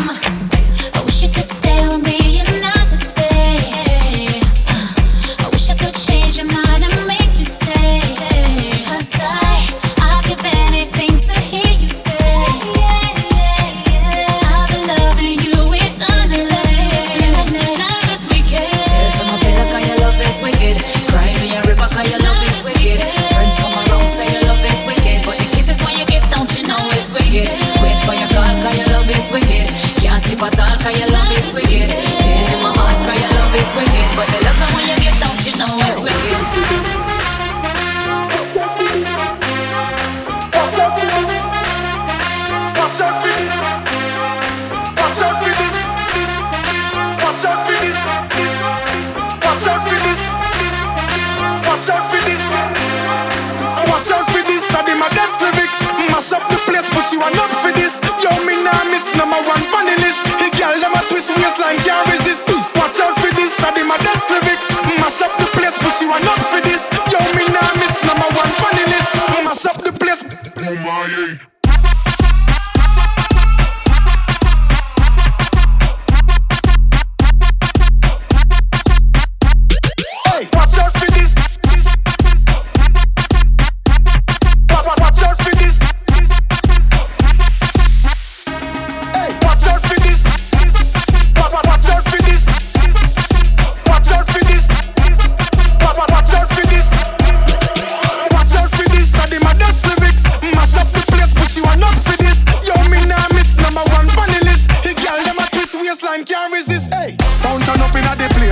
[0.00, 2.07] I wish you could stay with me.
[51.88, 52.17] Mash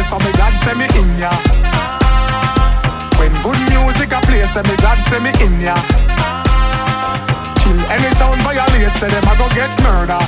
[0.07, 1.31] say me glad say me in ya.
[3.19, 5.75] When good music a play, so me God send me in ya.
[7.61, 10.21] Kill any sound violate, say them a go get murder.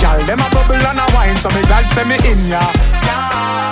[0.00, 3.71] Gal them a bubble and a wine, so me glad say me in ya.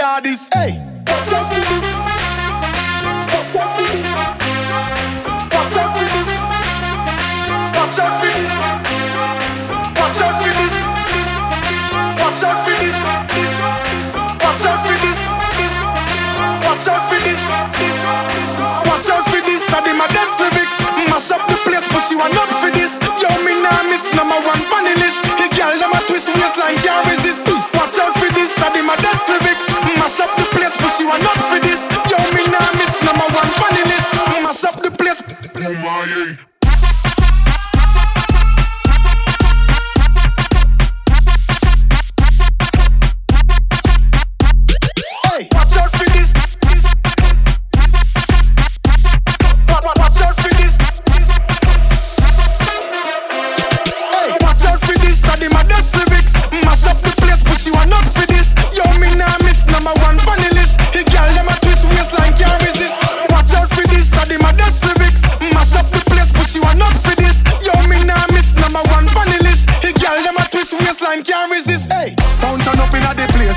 [0.00, 0.90] Fuck with the hardest Hey
[21.20, 22.79] mash up the place, but she want not for this.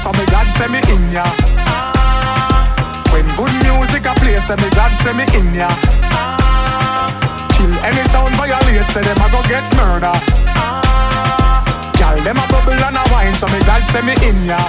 [0.04, 1.24] So me glad say me in ya.
[3.12, 5.70] When good music a play, say me glad say me in ya.
[7.56, 10.12] Kill any sound violate, say them a go get murder.
[11.96, 14.60] Gal them a bubble and a wine, so me glad say me in ya.